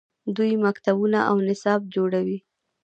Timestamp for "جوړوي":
1.95-2.37